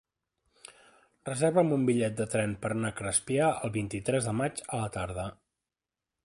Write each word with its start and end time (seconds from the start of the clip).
Reserva'm 1.29 1.75
un 1.75 1.83
bitllet 1.89 2.15
de 2.21 2.27
tren 2.31 2.55
per 2.63 2.71
anar 2.77 2.91
a 2.95 2.97
Crespià 3.03 3.51
el 3.69 3.73
vint-i-tres 3.77 4.31
de 4.31 4.35
maig 4.41 4.65
a 4.67 4.81
la 4.83 4.91
tarda. 4.99 5.29